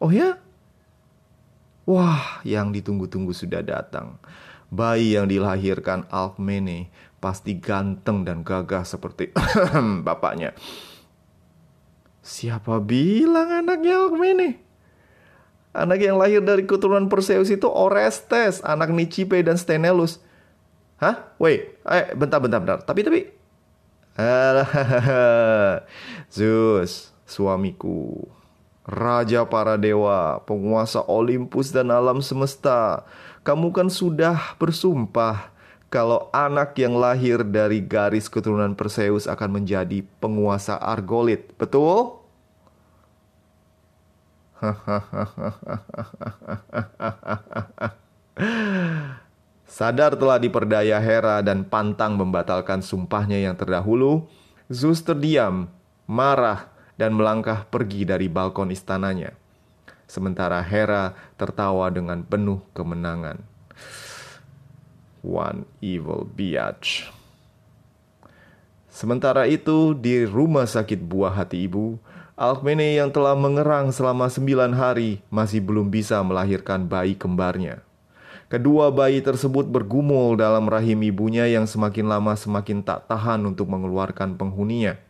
Oh 0.00 0.12
ya? 0.12 0.40
Wah, 1.86 2.42
yang 2.42 2.74
ditunggu-tunggu 2.74 3.30
sudah 3.30 3.62
datang. 3.62 4.18
Bayi 4.66 5.14
yang 5.14 5.30
dilahirkan 5.30 6.10
Alkmene 6.10 6.90
pasti 7.22 7.54
ganteng 7.54 8.26
dan 8.26 8.42
gagah 8.42 8.82
seperti 8.82 9.30
bapaknya. 10.06 10.50
Siapa 12.26 12.82
bilang 12.82 13.62
anaknya 13.62 14.02
Alkmene? 14.02 14.58
Anak 15.70 16.02
yang 16.02 16.18
lahir 16.18 16.42
dari 16.42 16.66
keturunan 16.66 17.06
Perseus 17.06 17.52
itu 17.52 17.70
Orestes, 17.70 18.58
anak 18.64 18.90
Nicipe 18.90 19.38
dan 19.46 19.54
Sthenelus. 19.54 20.18
Hah? 20.96 21.36
Wait, 21.36 21.76
eh, 21.84 22.16
bentar, 22.16 22.40
bentar, 22.40 22.58
bentar. 22.58 22.78
Tapi, 22.82 23.00
tapi... 23.04 23.20
Zeus, 26.34 27.12
suamiku, 27.26 28.24
raja 28.86 29.42
para 29.44 29.74
dewa, 29.74 30.40
penguasa 30.46 31.02
Olympus 31.04 31.74
dan 31.74 31.90
alam 31.90 32.22
semesta. 32.22 33.02
Kamu 33.42 33.74
kan 33.74 33.90
sudah 33.90 34.54
bersumpah 34.56 35.50
kalau 35.90 36.30
anak 36.34 36.78
yang 36.78 36.94
lahir 36.98 37.42
dari 37.46 37.82
garis 37.82 38.30
keturunan 38.30 38.74
Perseus 38.74 39.26
akan 39.26 39.62
menjadi 39.62 40.02
penguasa 40.22 40.78
Argolit. 40.78 41.54
Betul? 41.58 42.22
Sadar 49.66 50.16
telah 50.16 50.40
diperdaya 50.40 50.96
Hera 50.96 51.44
dan 51.44 51.66
pantang 51.68 52.16
membatalkan 52.16 52.80
sumpahnya 52.80 53.36
yang 53.36 53.52
terdahulu, 53.58 54.24
Zeus 54.72 55.04
terdiam, 55.04 55.68
marah, 56.08 56.72
dan 56.96 57.16
melangkah 57.16 57.68
pergi 57.68 58.08
dari 58.08 58.28
balkon 58.28 58.72
istananya. 58.72 59.32
Sementara 60.08 60.60
Hera 60.60 61.12
tertawa 61.36 61.92
dengan 61.92 62.24
penuh 62.24 62.60
kemenangan. 62.72 63.40
One 65.24 65.68
evil 65.84 66.28
biatch. 66.28 67.12
Sementara 68.88 69.44
itu, 69.44 69.92
di 69.92 70.24
rumah 70.24 70.64
sakit 70.64 71.04
buah 71.04 71.34
hati 71.36 71.68
ibu, 71.68 72.00
Alkmene 72.36 73.00
yang 73.00 73.08
telah 73.08 73.32
mengerang 73.32 73.88
selama 73.96 74.28
sembilan 74.28 74.76
hari 74.76 75.24
masih 75.32 75.64
belum 75.64 75.88
bisa 75.88 76.20
melahirkan 76.20 76.84
bayi 76.84 77.16
kembarnya. 77.16 77.80
Kedua 78.52 78.92
bayi 78.92 79.24
tersebut 79.24 79.64
bergumul 79.64 80.36
dalam 80.36 80.68
rahim 80.68 81.00
ibunya 81.00 81.48
yang 81.48 81.64
semakin 81.64 82.04
lama 82.04 82.36
semakin 82.36 82.84
tak 82.84 83.08
tahan 83.08 83.40
untuk 83.48 83.72
mengeluarkan 83.72 84.36
penghuninya. 84.36 85.00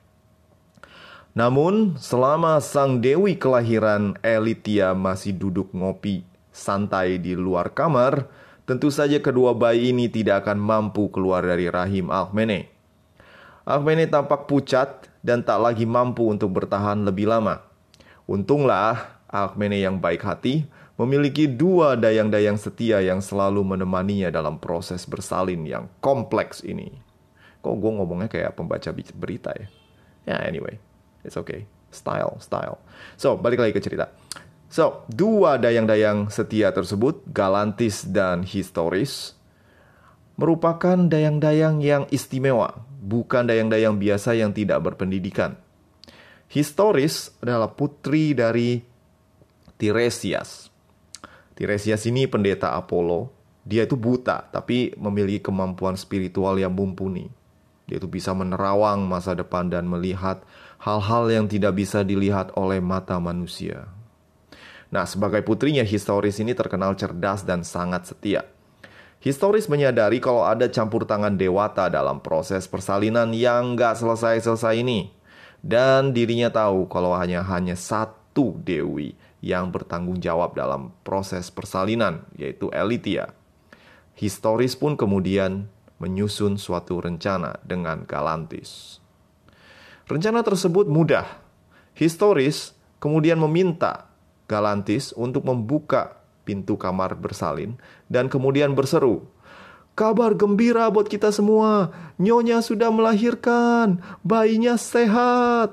Namun, 1.36 2.00
selama 2.00 2.56
sang 2.64 3.04
dewi 3.04 3.36
kelahiran 3.36 4.16
Elitia 4.24 4.96
masih 4.96 5.36
duduk 5.36 5.68
ngopi 5.76 6.24
santai 6.48 7.20
di 7.20 7.36
luar 7.36 7.76
kamar, 7.76 8.24
tentu 8.64 8.88
saja 8.88 9.20
kedua 9.20 9.52
bayi 9.52 9.92
ini 9.92 10.08
tidak 10.08 10.48
akan 10.48 10.56
mampu 10.56 11.12
keluar 11.12 11.44
dari 11.44 11.68
rahim 11.68 12.08
Alkmene. 12.08 12.72
Alkmene 13.68 14.08
tampak 14.08 14.48
pucat 14.48 15.12
dan 15.20 15.44
tak 15.44 15.60
lagi 15.60 15.84
mampu 15.84 16.24
untuk 16.24 16.56
bertahan 16.56 17.04
lebih 17.04 17.28
lama. 17.28 17.60
Untunglah 18.24 19.20
Alkmene 19.28 19.76
yang 19.76 20.00
baik 20.00 20.24
hati 20.24 20.64
memiliki 20.96 21.44
dua 21.44 22.00
dayang-dayang 22.00 22.56
setia 22.56 23.04
yang 23.04 23.20
selalu 23.20 23.60
menemaninya 23.60 24.32
dalam 24.32 24.56
proses 24.56 25.04
bersalin 25.04 25.68
yang 25.68 25.84
kompleks 26.00 26.64
ini. 26.64 26.96
Kok 27.60 27.76
gue 27.76 27.92
ngomongnya 27.92 28.32
kayak 28.32 28.56
pembaca 28.56 28.88
berita 29.12 29.52
ya? 29.52 29.68
Ya, 30.24 30.40
anyway. 30.40 30.85
It's 31.26 31.34
okay. 31.34 31.66
Style, 31.90 32.38
style. 32.38 32.78
So, 33.18 33.34
balik 33.34 33.58
lagi 33.58 33.74
ke 33.74 33.82
cerita. 33.82 34.14
So, 34.70 35.06
dua 35.10 35.58
dayang-dayang 35.58 36.30
setia 36.30 36.70
tersebut, 36.70 37.26
Galantis 37.30 38.06
dan 38.06 38.46
Historis, 38.46 39.34
merupakan 40.38 40.94
dayang-dayang 40.94 41.82
yang 41.82 42.04
istimewa, 42.12 42.86
bukan 43.02 43.48
dayang-dayang 43.48 43.96
biasa 43.98 44.36
yang 44.36 44.52
tidak 44.54 44.84
berpendidikan. 44.84 45.58
Historis 46.46 47.34
adalah 47.42 47.74
putri 47.74 48.36
dari 48.36 48.78
Tiresias. 49.76 50.70
Tiresias 51.56 52.04
ini 52.06 52.28
pendeta 52.30 52.76
Apollo. 52.76 53.32
Dia 53.66 53.82
itu 53.82 53.98
buta, 53.98 54.46
tapi 54.54 54.94
memiliki 54.94 55.50
kemampuan 55.50 55.98
spiritual 55.98 56.54
yang 56.60 56.70
mumpuni. 56.70 57.26
Dia 57.90 57.98
itu 57.98 58.06
bisa 58.06 58.30
menerawang 58.30 59.02
masa 59.06 59.34
depan 59.34 59.66
dan 59.70 59.90
melihat 59.90 60.42
hal-hal 60.80 61.24
yang 61.32 61.46
tidak 61.48 61.76
bisa 61.76 62.04
dilihat 62.06 62.52
oleh 62.54 62.80
mata 62.80 63.16
manusia. 63.16 63.88
Nah, 64.92 65.04
sebagai 65.04 65.42
putrinya, 65.42 65.82
Historis 65.82 66.38
ini 66.38 66.54
terkenal 66.54 66.94
cerdas 66.94 67.42
dan 67.42 67.66
sangat 67.66 68.06
setia. 68.14 68.46
Historis 69.18 69.66
menyadari 69.66 70.22
kalau 70.22 70.46
ada 70.46 70.70
campur 70.70 71.02
tangan 71.02 71.34
dewata 71.34 71.90
dalam 71.90 72.22
proses 72.22 72.70
persalinan 72.70 73.34
yang 73.34 73.74
gak 73.74 73.98
selesai-selesai 73.98 74.86
ini. 74.86 75.10
Dan 75.58 76.14
dirinya 76.14 76.52
tahu 76.52 76.86
kalau 76.86 77.10
hanya 77.18 77.42
hanya 77.42 77.74
satu 77.74 78.54
dewi 78.62 79.18
yang 79.42 79.74
bertanggung 79.74 80.22
jawab 80.22 80.54
dalam 80.54 80.94
proses 81.02 81.50
persalinan, 81.50 82.22
yaitu 82.38 82.70
Elitia. 82.70 83.34
Historis 84.14 84.78
pun 84.78 84.94
kemudian 84.94 85.66
menyusun 85.98 86.60
suatu 86.60 87.02
rencana 87.02 87.58
dengan 87.66 88.04
Galantis. 88.06 89.00
Rencana 90.06 90.46
tersebut 90.46 90.86
mudah. 90.86 91.26
Historis 91.98 92.78
kemudian 93.02 93.42
meminta 93.42 94.06
Galantis 94.46 95.10
untuk 95.18 95.42
membuka 95.42 96.22
pintu 96.46 96.78
kamar 96.78 97.18
bersalin 97.18 97.74
dan 98.06 98.30
kemudian 98.30 98.78
berseru, 98.78 99.26
Kabar 99.96 100.36
gembira 100.38 100.86
buat 100.92 101.10
kita 101.10 101.32
semua, 101.32 101.90
Nyonya 102.20 102.62
sudah 102.62 102.92
melahirkan, 102.92 103.98
bayinya 104.22 104.78
sehat. 104.78 105.72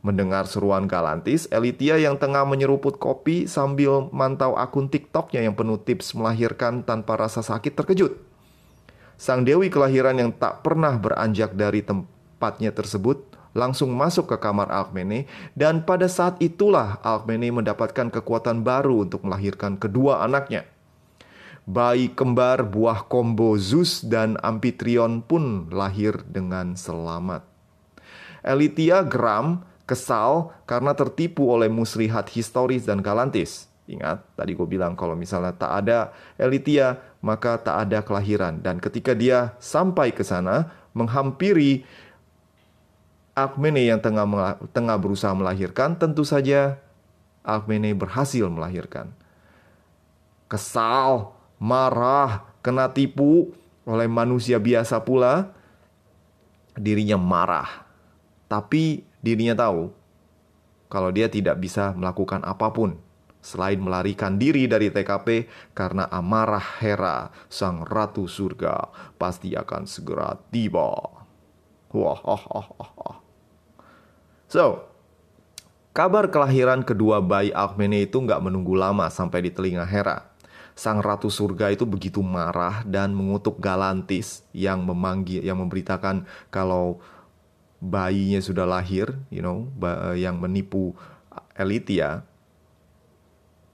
Mendengar 0.00 0.48
seruan 0.48 0.88
Galantis, 0.88 1.50
Elitia 1.52 2.00
yang 2.00 2.16
tengah 2.16 2.48
menyeruput 2.48 2.96
kopi 2.96 3.44
sambil 3.44 4.08
mantau 4.14 4.56
akun 4.56 4.88
TikToknya 4.88 5.44
yang 5.44 5.58
penuh 5.58 5.76
tips 5.76 6.16
melahirkan 6.16 6.86
tanpa 6.86 7.20
rasa 7.20 7.42
sakit 7.42 7.74
terkejut. 7.74 8.16
Sang 9.20 9.42
Dewi 9.42 9.74
kelahiran 9.74 10.14
yang 10.16 10.30
tak 10.30 10.62
pernah 10.62 10.94
beranjak 10.96 11.52
dari 11.52 11.82
tempatnya 12.44 12.76
tersebut 12.76 13.24
langsung 13.56 13.96
masuk 13.96 14.28
ke 14.28 14.36
kamar 14.36 14.68
Alkmene 14.68 15.24
dan 15.56 15.80
pada 15.88 16.12
saat 16.12 16.36
itulah 16.44 17.00
Alkmene 17.00 17.48
mendapatkan 17.48 18.12
kekuatan 18.12 18.60
baru 18.60 19.08
untuk 19.08 19.24
melahirkan 19.24 19.80
kedua 19.80 20.20
anaknya 20.20 20.68
bayi 21.64 22.12
kembar 22.12 22.68
buah 22.68 23.08
kombo 23.08 23.56
Zeus 23.56 24.04
dan 24.04 24.36
Amphitryon 24.44 25.24
pun 25.24 25.72
lahir 25.72 26.20
dengan 26.28 26.76
selamat. 26.76 27.40
Elitia 28.44 29.00
geram, 29.08 29.64
kesal 29.88 30.52
karena 30.68 30.92
tertipu 30.92 31.48
oleh 31.48 31.72
muslihat 31.72 32.28
historis 32.28 32.84
dan 32.84 33.00
galantis. 33.00 33.72
Ingat, 33.88 34.20
tadi 34.36 34.52
gue 34.52 34.68
bilang 34.68 34.92
kalau 34.92 35.16
misalnya 35.16 35.56
tak 35.56 35.72
ada 35.72 36.12
Elitia, 36.36 37.00
maka 37.24 37.56
tak 37.56 37.88
ada 37.88 38.04
kelahiran. 38.04 38.60
Dan 38.60 38.76
ketika 38.76 39.16
dia 39.16 39.56
sampai 39.56 40.12
ke 40.12 40.20
sana, 40.20 40.68
menghampiri 40.92 41.84
Alkmene 43.34 43.82
yang 43.82 43.98
tengah, 43.98 44.26
tengah 44.70 44.94
berusaha 44.94 45.34
melahirkan, 45.34 45.98
tentu 45.98 46.22
saja 46.22 46.78
Alkmene 47.42 47.90
berhasil 47.92 48.46
melahirkan. 48.46 49.10
Kesal, 50.46 51.34
marah, 51.58 52.46
kena 52.62 52.94
tipu 52.94 53.50
oleh 53.84 54.06
manusia 54.06 54.62
biasa 54.62 55.02
pula, 55.02 55.50
dirinya 56.78 57.18
marah. 57.18 57.84
Tapi 58.46 59.02
dirinya 59.18 59.58
tahu 59.58 59.90
kalau 60.86 61.10
dia 61.10 61.26
tidak 61.26 61.58
bisa 61.58 61.90
melakukan 61.90 62.38
apa 62.46 62.70
pun 62.70 62.94
selain 63.44 63.76
melarikan 63.76 64.40
diri 64.40 64.64
dari 64.64 64.88
TKP 64.88 65.50
karena 65.76 66.08
amarah 66.08 66.80
Hera, 66.80 67.28
sang 67.52 67.84
ratu 67.84 68.24
surga, 68.24 68.88
pasti 69.20 69.52
akan 69.52 69.84
segera 69.84 70.32
tiba. 70.48 70.96
Wah, 71.94 72.20
oh, 72.24 72.44
oh, 72.48 72.68
oh. 72.80 72.93
So, 74.54 74.86
kabar 75.90 76.30
kelahiran 76.30 76.86
kedua 76.86 77.18
bayi 77.18 77.50
Alkmene 77.50 78.06
itu 78.06 78.22
nggak 78.22 78.38
menunggu 78.38 78.78
lama 78.78 79.10
sampai 79.10 79.42
di 79.42 79.50
telinga 79.50 79.82
Hera 79.82 80.30
sang 80.78 81.02
ratu 81.02 81.26
surga 81.26 81.74
itu 81.74 81.82
begitu 81.82 82.22
marah 82.22 82.86
dan 82.86 83.10
mengutuk 83.14 83.58
Galantis 83.58 84.46
yang 84.54 84.86
memanggil 84.86 85.42
yang 85.42 85.58
memberitakan 85.58 86.26
kalau 86.54 87.02
bayinya 87.82 88.38
sudah 88.38 88.62
lahir, 88.62 89.18
you 89.26 89.42
know, 89.42 89.66
eh, 89.82 90.22
yang 90.22 90.38
menipu 90.38 90.94
Elitia 91.58 92.22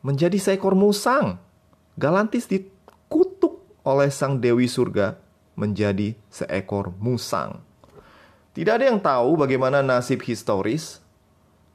menjadi 0.00 0.40
seekor 0.40 0.72
musang. 0.72 1.37
Galantis 2.00 2.49
dikutuk 2.49 3.60
oleh 3.84 4.08
sang 4.08 4.40
dewi 4.40 4.64
surga 4.64 5.20
menjadi 5.60 6.16
seekor 6.32 6.97
musang. 6.97 7.69
Tidak 8.50 8.75
ada 8.75 8.91
yang 8.91 8.99
tahu 8.99 9.39
bagaimana 9.39 9.78
nasib 9.78 10.26
historis. 10.26 10.99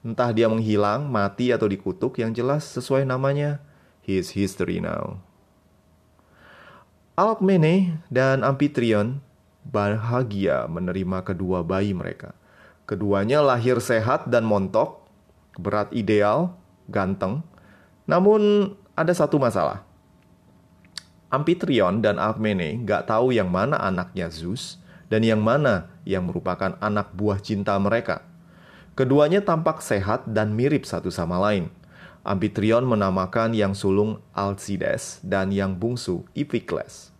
Entah 0.04 0.36
dia 0.36 0.52
menghilang, 0.52 1.08
mati 1.08 1.50
atau 1.50 1.66
dikutuk, 1.66 2.20
yang 2.20 2.36
jelas 2.36 2.68
sesuai 2.68 3.08
namanya 3.08 3.64
his 4.06 4.36
history 4.36 4.84
now. 4.84 5.18
Alkmene 7.16 8.04
dan 8.12 8.44
Amphitryon 8.44 9.24
bahagia 9.66 10.68
menerima 10.68 11.24
kedua 11.24 11.64
bayi 11.64 11.96
mereka. 11.96 12.36
Keduanya 12.86 13.40
lahir 13.40 13.80
sehat 13.80 14.28
dan 14.30 14.44
montok, 14.46 15.02
berat 15.58 15.90
ideal, 15.96 16.54
ganteng. 16.92 17.42
Namun 18.06 18.76
ada 18.94 19.16
satu 19.16 19.40
masalah. 19.40 19.82
Amphitryon 21.32 22.04
dan 22.04 22.22
Alkmene 22.22 22.84
gak 22.86 23.10
tahu 23.10 23.34
yang 23.34 23.50
mana 23.50 23.82
anaknya 23.82 24.30
Zeus 24.30 24.78
dan 25.10 25.26
yang 25.26 25.42
mana 25.42 25.95
yang 26.08 26.30
merupakan 26.30 26.78
anak 26.80 27.12
buah 27.12 27.44
cinta 27.44 27.76
mereka. 27.82 28.24
Keduanya 28.96 29.44
tampak 29.44 29.84
sehat 29.84 30.24
dan 30.30 30.56
mirip 30.56 30.88
satu 30.88 31.12
sama 31.12 31.42
lain– 31.42 31.68
Amphitryon 32.26 32.90
menamakan 32.90 33.54
yang 33.54 33.78
sulung 33.78 34.18
Alcides 34.34 35.22
dan 35.22 35.54
yang 35.54 35.78
bungsu 35.78 36.26
Iphicles. 36.34 37.14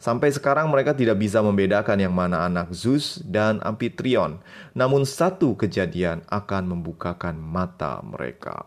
Sampai 0.00 0.32
sekarang 0.32 0.72
mereka 0.72 0.96
tidak 0.96 1.20
bisa 1.20 1.44
membedakan 1.44 2.00
yang 2.00 2.16
mana 2.16 2.48
anak 2.48 2.72
Zeus 2.72 3.20
dan 3.20 3.60
Amphitryon, 3.60 4.40
namun 4.72 5.04
satu 5.04 5.60
kejadian 5.60 6.24
akan 6.32 6.72
membukakan 6.72 7.36
mata 7.36 8.00
mereka. 8.00 8.64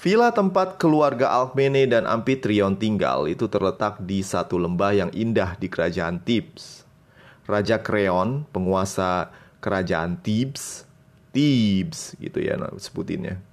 Villa 0.00 0.32
tempat 0.32 0.80
keluarga 0.80 1.28
Alkmene 1.28 1.84
dan 1.84 2.08
Amphitryon 2.08 2.72
tinggal 2.80 3.28
itu 3.28 3.52
terletak 3.52 4.00
di 4.00 4.24
satu 4.24 4.56
lembah 4.56 4.96
yang 4.96 5.10
indah 5.12 5.60
di 5.60 5.68
kerajaan 5.68 6.24
Thebes. 6.24 6.88
Raja 7.44 7.76
Kreon, 7.76 8.48
penguasa 8.48 9.28
kerajaan 9.60 10.16
Thebes, 10.24 10.88
Thebes 11.36 12.16
gitu 12.16 12.40
ya 12.40 12.56
nah, 12.56 12.72
sebutinnya. 12.80 13.44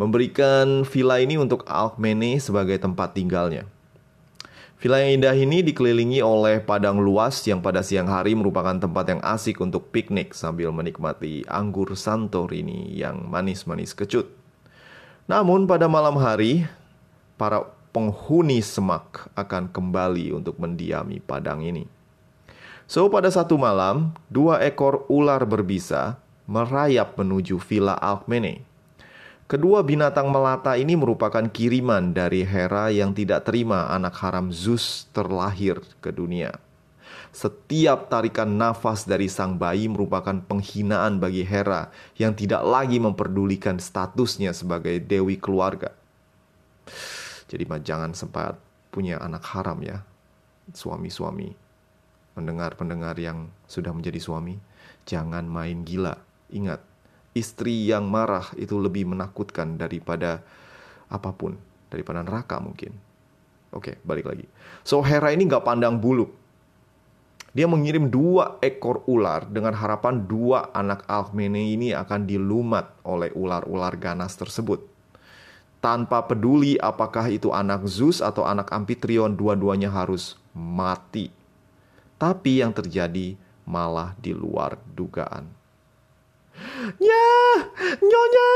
Memberikan 0.00 0.88
villa 0.88 1.20
ini 1.20 1.36
untuk 1.36 1.68
Alkmene 1.68 2.40
sebagai 2.40 2.80
tempat 2.80 3.12
tinggalnya. 3.12 3.68
Villa 4.80 4.96
yang 4.96 5.20
indah 5.20 5.36
ini 5.36 5.60
dikelilingi 5.60 6.24
oleh 6.24 6.64
padang 6.64 7.04
luas 7.04 7.36
yang 7.44 7.60
pada 7.60 7.84
siang 7.84 8.08
hari 8.08 8.32
merupakan 8.32 8.80
tempat 8.80 9.12
yang 9.12 9.20
asik 9.20 9.60
untuk 9.60 9.92
piknik 9.92 10.32
sambil 10.32 10.72
menikmati 10.72 11.44
anggur 11.52 11.92
Santorini 12.00 12.96
yang 12.96 13.28
manis-manis 13.28 13.92
kecut. 13.92 14.41
Namun 15.30 15.70
pada 15.70 15.86
malam 15.86 16.18
hari, 16.18 16.66
para 17.38 17.62
penghuni 17.92 18.58
semak 18.64 19.28
akan 19.36 19.68
kembali 19.68 20.32
untuk 20.34 20.56
mendiami 20.58 21.20
padang 21.22 21.62
ini. 21.62 21.86
So 22.90 23.06
pada 23.08 23.30
satu 23.30 23.54
malam, 23.56 24.12
dua 24.28 24.60
ekor 24.64 25.06
ular 25.06 25.44
berbisa 25.46 26.18
merayap 26.50 27.14
menuju 27.16 27.56
Villa 27.62 27.94
Alkmene. 27.96 28.64
Kedua 29.46 29.84
binatang 29.84 30.32
melata 30.32 30.80
ini 30.80 30.96
merupakan 30.96 31.44
kiriman 31.44 32.16
dari 32.16 32.40
Hera 32.40 32.88
yang 32.88 33.12
tidak 33.12 33.44
terima 33.44 33.92
anak 33.92 34.16
haram 34.24 34.48
Zeus 34.48 35.04
terlahir 35.12 35.80
ke 36.00 36.08
dunia. 36.08 36.56
Setiap 37.32 38.12
tarikan 38.12 38.60
nafas 38.60 39.08
dari 39.08 39.26
sang 39.28 39.56
bayi 39.56 39.88
merupakan 39.88 40.36
penghinaan 40.44 41.16
bagi 41.16 41.46
Hera 41.46 41.88
yang 42.20 42.36
tidak 42.36 42.60
lagi 42.62 43.00
memperdulikan 43.00 43.80
statusnya 43.80 44.52
sebagai 44.52 45.00
dewi 45.00 45.40
keluarga. 45.40 45.96
Jadi 47.48 47.64
jangan 47.84 48.12
sempat 48.16 48.56
punya 48.92 49.20
anak 49.20 49.44
haram 49.52 49.80
ya, 49.80 50.04
suami-suami. 50.72 51.52
Pendengar-pendengar 52.32 53.20
yang 53.20 53.52
sudah 53.68 53.92
menjadi 53.92 54.16
suami, 54.16 54.56
jangan 55.04 55.44
main 55.44 55.84
gila 55.84 56.16
Ingat, 56.52 56.84
istri 57.32 57.88
yang 57.88 58.12
marah 58.12 58.52
itu 58.60 58.76
lebih 58.76 59.08
menakutkan 59.08 59.80
daripada 59.80 60.44
apa 61.08 61.32
pun, 61.32 61.56
daripada 61.88 62.20
neraka 62.20 62.60
mungkin. 62.60 62.92
Oke, 63.72 63.96
balik 64.04 64.28
lagi. 64.28 64.44
So 64.84 65.00
Hera 65.00 65.32
ini 65.32 65.48
nggak 65.48 65.64
pandang 65.64 65.96
bulu. 65.96 66.28
Dia 67.52 67.68
mengirim 67.68 68.08
dua 68.08 68.56
ekor 68.64 69.04
ular 69.04 69.44
dengan 69.44 69.76
harapan 69.76 70.24
dua 70.24 70.72
anak 70.72 71.04
Alkmene 71.04 71.76
ini 71.76 71.92
akan 71.92 72.24
dilumat 72.24 72.96
oleh 73.04 73.28
ular-ular 73.36 73.92
ganas 74.00 74.32
tersebut. 74.40 74.80
Tanpa 75.84 76.24
peduli 76.24 76.80
apakah 76.80 77.28
itu 77.28 77.52
anak 77.52 77.84
Zeus 77.84 78.24
atau 78.24 78.48
anak 78.48 78.72
Amphitryon, 78.72 79.36
dua-duanya 79.36 79.92
harus 79.92 80.40
mati. 80.56 81.28
Tapi 82.16 82.64
yang 82.64 82.72
terjadi 82.72 83.36
malah 83.68 84.16
di 84.16 84.32
luar 84.32 84.78
dugaan. 84.94 85.50
Ya, 87.02 87.28
nyonya! 87.98 88.50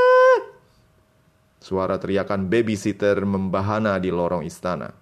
Suara 1.60 1.98
teriakan 1.98 2.46
babysitter 2.46 3.26
membahana 3.26 3.98
di 3.98 4.14
lorong 4.14 4.46
istana. 4.46 4.94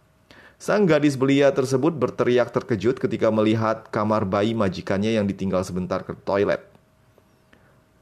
Sang 0.65 0.89
gadis 0.89 1.21
belia 1.21 1.53
tersebut 1.53 1.93
berteriak 1.93 2.49
terkejut 2.49 2.97
ketika 2.97 3.29
melihat 3.29 3.85
kamar 3.93 4.25
bayi 4.25 4.57
majikannya 4.57 5.13
yang 5.13 5.29
ditinggal 5.29 5.61
sebentar 5.61 6.01
ke 6.09 6.17
toilet. 6.25 6.65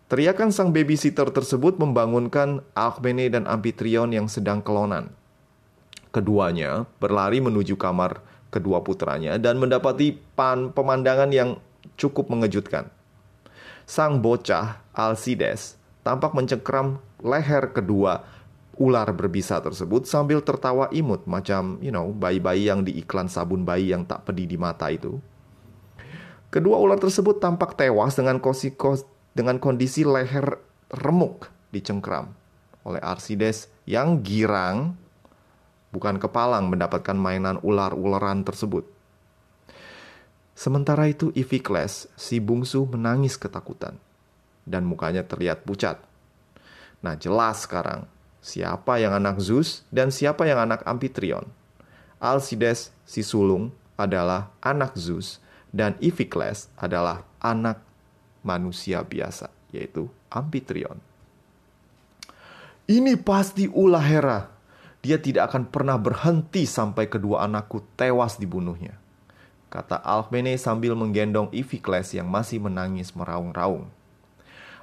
Teriakan 0.07 0.55
sang 0.55 0.71
babysitter 0.71 1.27
tersebut 1.35 1.75
membangunkan 1.83 2.63
Alkmene 2.79 3.27
dan 3.35 3.51
Amphitryon 3.51 4.15
yang 4.15 4.31
sedang 4.31 4.63
kelonan. 4.63 5.11
Keduanya 6.15 6.87
berlari 7.03 7.43
menuju 7.43 7.75
kamar 7.75 8.23
kedua 8.55 8.79
putranya 8.87 9.43
dan 9.43 9.59
mendapati 9.59 10.15
pan 10.39 10.71
pemandangan 10.71 11.35
yang 11.35 11.59
cukup 11.99 12.31
mengejutkan. 12.31 12.87
Sang 13.91 14.23
bocah 14.23 14.79
Alcides 14.95 15.75
tampak 16.07 16.31
mencengkram 16.31 17.03
leher 17.27 17.75
kedua 17.75 18.23
ular 18.81 19.09
berbisa 19.13 19.61
tersebut 19.61 20.09
sambil 20.09 20.41
tertawa 20.41 20.89
imut 20.93 21.29
macam 21.29 21.77
you 21.85 21.93
know 21.93 22.09
bayi-bayi 22.13 22.73
yang 22.73 22.85
di 22.85 22.97
iklan 23.01 23.29
sabun 23.29 23.69
bayi 23.69 23.93
yang 23.93 24.09
tak 24.09 24.25
pedih 24.25 24.49
di 24.49 24.57
mata 24.57 24.89
itu. 24.89 25.21
Kedua 26.53 26.77
ular 26.77 27.01
tersebut 27.01 27.41
tampak 27.41 27.77
tewas 27.77 28.17
dengan 28.17 28.41
kos 28.41 28.65
dengan 29.33 29.57
kondisi 29.57 30.05
leher 30.05 30.61
remuk 30.93 31.49
dicengkram 31.73 32.29
oleh 32.85 33.01
Arsides 33.01 33.73
yang 33.89 34.21
girang 34.21 34.97
bukan 35.93 36.21
kepalang 36.21 36.69
mendapatkan 36.69 37.17
mainan 37.17 37.61
ular-ularan 37.65 38.45
tersebut. 38.45 38.85
Sementara 40.53 41.09
itu 41.09 41.33
Iphikles, 41.33 42.13
si 42.15 42.37
bungsu 42.37 42.85
menangis 42.85 43.41
ketakutan 43.41 43.97
dan 44.69 44.85
mukanya 44.85 45.25
terlihat 45.25 45.65
pucat. 45.65 46.01
Nah 47.01 47.17
jelas 47.17 47.65
sekarang 47.65 48.07
siapa 48.43 48.99
yang 48.99 49.15
anak 49.15 49.39
Zeus 49.39 49.87
dan 49.89 50.11
siapa 50.11 50.45
yang 50.45 50.61
anak 50.61 50.83
Amphitryon. 50.85 51.47
Alcides, 52.19 52.91
si 53.07 53.23
sulung, 53.23 53.71
adalah 53.97 54.51
anak 54.61 54.99
Zeus 54.99 55.39
dan 55.73 55.97
Iphikles 56.03 56.69
adalah 56.77 57.25
anak 57.41 57.81
manusia 58.45 59.01
biasa, 59.01 59.49
yaitu 59.73 60.11
Amphitryon. 60.29 61.01
Ini 62.91 63.15
pasti 63.23 63.71
ulah 63.71 64.03
Hera. 64.03 64.51
Dia 65.03 65.19
tidak 65.19 65.51
akan 65.51 65.71
pernah 65.71 65.99
berhenti 65.99 66.67
sampai 66.67 67.11
kedua 67.11 67.47
anakku 67.47 67.83
tewas 67.99 68.39
dibunuhnya. 68.39 68.99
Kata 69.73 69.99
Alkmene 69.99 70.55
sambil 70.61 70.93
menggendong 70.93 71.49
Iphikles 71.51 72.13
yang 72.13 72.29
masih 72.29 72.61
menangis 72.61 73.17
meraung-raung. 73.17 73.89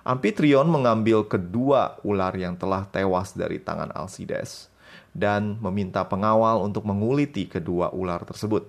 Amphitryon 0.09 0.65
mengambil 0.65 1.21
kedua 1.21 2.01
ular 2.01 2.33
yang 2.33 2.57
telah 2.57 2.81
tewas 2.89 3.37
dari 3.37 3.61
tangan 3.61 3.93
Alcides 3.93 4.73
dan 5.13 5.61
meminta 5.61 6.01
pengawal 6.01 6.65
untuk 6.65 6.81
menguliti 6.81 7.45
kedua 7.45 7.93
ular 7.93 8.25
tersebut. 8.25 8.65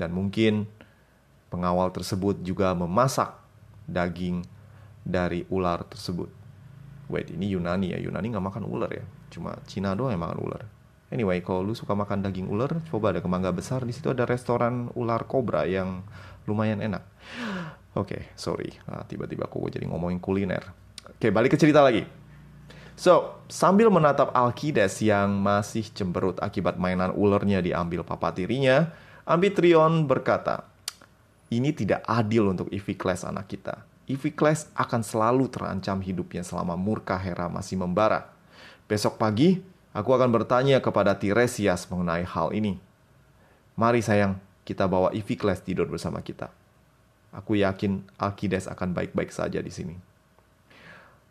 Dan 0.00 0.16
mungkin 0.16 0.64
pengawal 1.52 1.92
tersebut 1.92 2.40
juga 2.40 2.72
memasak 2.72 3.36
daging 3.84 4.40
dari 5.04 5.44
ular 5.52 5.84
tersebut. 5.84 6.32
Wait, 7.12 7.28
ini 7.28 7.52
Yunani 7.52 7.92
ya. 7.92 8.00
Yunani 8.00 8.32
nggak 8.32 8.46
makan 8.48 8.64
ular 8.64 8.88
ya. 8.96 9.04
Cuma 9.28 9.60
Cina 9.68 9.92
doang 9.92 10.16
yang 10.16 10.24
makan 10.24 10.40
ular. 10.40 10.64
Anyway, 11.12 11.44
kalau 11.44 11.60
lu 11.60 11.76
suka 11.76 11.92
makan 11.92 12.24
daging 12.24 12.48
ular, 12.48 12.80
coba 12.88 13.12
ada 13.12 13.20
kemangga 13.20 13.52
besar. 13.52 13.84
Di 13.84 13.92
situ 13.92 14.08
ada 14.08 14.24
restoran 14.24 14.88
ular 14.96 15.28
kobra 15.28 15.68
yang 15.68 16.00
lumayan 16.48 16.80
enak. 16.80 17.04
Oke, 17.98 18.14
okay, 18.14 18.22
sorry. 18.38 18.70
Nah, 18.86 19.02
tiba-tiba 19.02 19.50
aku 19.50 19.66
jadi 19.66 19.82
ngomongin 19.90 20.22
kuliner. 20.22 20.62
Oke, 21.10 21.26
okay, 21.26 21.30
balik 21.34 21.54
ke 21.54 21.58
cerita 21.58 21.82
lagi. 21.82 22.06
So, 22.94 23.42
sambil 23.50 23.88
menatap 23.88 24.30
Alkides 24.30 25.00
yang 25.02 25.40
masih 25.40 25.88
cemberut 25.90 26.36
akibat 26.38 26.76
mainan 26.76 27.10
ularnya 27.16 27.64
diambil 27.64 28.04
papa 28.06 28.30
tirinya, 28.30 28.92
Amphitryon 29.24 30.04
berkata, 30.04 30.68
ini 31.50 31.74
tidak 31.74 32.06
adil 32.06 32.52
untuk 32.52 32.70
Iphikles 32.70 33.26
anak 33.26 33.50
kita. 33.50 33.82
Iphikles 34.06 34.70
akan 34.78 35.02
selalu 35.02 35.50
terancam 35.50 35.98
hidupnya 35.98 36.46
selama 36.46 36.78
murka 36.78 37.18
Hera 37.18 37.50
masih 37.50 37.80
membara. 37.80 38.30
Besok 38.86 39.18
pagi, 39.18 39.58
aku 39.90 40.14
akan 40.14 40.30
bertanya 40.30 40.78
kepada 40.78 41.16
Tiresias 41.18 41.90
mengenai 41.90 42.22
hal 42.22 42.54
ini. 42.54 42.78
Mari 43.74 44.04
sayang, 44.04 44.38
kita 44.62 44.86
bawa 44.86 45.10
Iphikles 45.10 45.64
tidur 45.64 45.90
bersama 45.90 46.20
kita. 46.22 46.59
Aku 47.30 47.54
yakin 47.54 48.02
Alkides 48.18 48.66
akan 48.66 48.90
baik-baik 48.90 49.30
saja 49.30 49.62
di 49.62 49.70
sini. 49.70 49.94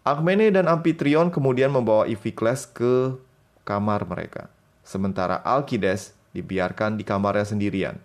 Akmene 0.07 0.47
dan 0.49 0.71
Amphitryon 0.71 1.27
kemudian 1.27 1.69
membawa 1.69 2.07
Iphikles 2.07 2.65
ke 2.65 3.19
kamar 3.67 4.07
mereka. 4.07 4.47
Sementara 4.81 5.43
Alkides 5.43 6.15
dibiarkan 6.31 6.95
di 6.95 7.03
kamarnya 7.03 7.45
sendirian. 7.45 7.99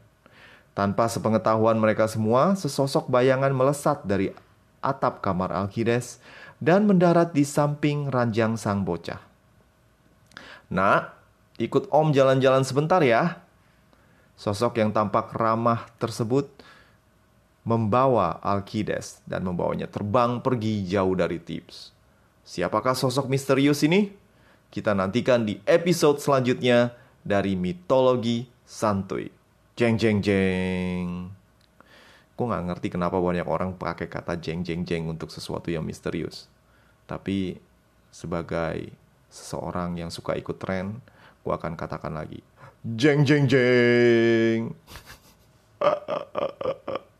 Tanpa 0.74 1.06
sepengetahuan 1.06 1.78
mereka 1.78 2.10
semua, 2.10 2.58
sesosok 2.58 3.06
bayangan 3.06 3.54
melesat 3.54 4.02
dari 4.02 4.34
atap 4.82 5.22
kamar 5.22 5.54
Alkides 5.54 6.18
dan 6.58 6.90
mendarat 6.90 7.30
di 7.30 7.46
samping 7.46 8.10
ranjang 8.10 8.58
sang 8.58 8.82
bocah. 8.82 9.22
Nak, 10.74 11.14
ikut 11.62 11.86
om 11.94 12.10
jalan-jalan 12.10 12.66
sebentar 12.66 12.98
ya. 13.06 13.38
Sosok 14.34 14.82
yang 14.82 14.90
tampak 14.90 15.30
ramah 15.38 15.86
tersebut 16.02 16.50
membawa 17.64 18.38
Alkides 18.44 19.24
dan 19.24 19.48
membawanya 19.48 19.88
terbang 19.88 20.38
pergi 20.44 20.84
jauh 20.84 21.16
dari 21.16 21.40
Tips. 21.40 21.96
Siapakah 22.44 22.92
sosok 22.92 23.32
misterius 23.32 23.80
ini? 23.88 24.12
Kita 24.68 24.92
nantikan 24.92 25.48
di 25.48 25.56
episode 25.64 26.20
selanjutnya 26.20 26.92
dari 27.24 27.56
mitologi 27.56 28.44
santuy. 28.68 29.32
Jeng 29.74 29.96
jeng 29.96 30.20
jeng. 30.20 31.32
Gue 32.36 32.46
gak 32.50 32.66
ngerti 32.68 32.92
kenapa 32.92 33.16
banyak 33.16 33.48
orang 33.48 33.80
pakai 33.80 34.12
kata 34.12 34.36
jeng 34.36 34.60
jeng 34.60 34.84
jeng 34.84 35.08
untuk 35.08 35.32
sesuatu 35.32 35.72
yang 35.72 35.88
misterius. 35.88 36.52
Tapi 37.08 37.56
sebagai 38.12 38.92
seseorang 39.32 39.96
yang 39.96 40.12
suka 40.12 40.36
ikut 40.36 40.60
tren, 40.60 41.00
gue 41.40 41.52
akan 41.54 41.80
katakan 41.80 42.12
lagi. 42.12 42.44
Jeng 42.84 43.24
jeng 43.24 43.48
jeng. 43.48 44.76